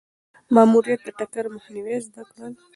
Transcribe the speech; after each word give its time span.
ماموریت 0.55 0.99
د 1.05 1.09
ټکر 1.19 1.45
مخنیوی 1.55 1.97
زده 2.05 2.21
کړل. 2.29 2.53